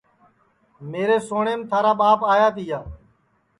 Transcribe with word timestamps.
میرے 0.91 1.17
سوٹؔیم 1.27 1.61
تھارا 1.69 1.93
ٻاپ 1.99 2.19
آیا 2.33 2.47
تِیا 2.55 2.79